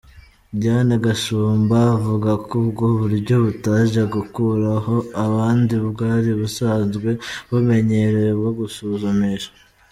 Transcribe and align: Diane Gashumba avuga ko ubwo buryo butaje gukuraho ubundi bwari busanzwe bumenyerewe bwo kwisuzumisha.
Diane 0.59 0.95
Gashumba 1.05 1.77
avuga 1.97 2.31
ko 2.45 2.51
ubwo 2.63 2.85
buryo 2.99 3.35
butaje 3.45 4.01
gukuraho 4.15 4.95
ubundi 5.23 5.75
bwari 5.89 6.31
busanzwe 6.39 7.09
bumenyerewe 7.49 8.31
bwo 8.39 8.51
kwisuzumisha. 8.57 9.51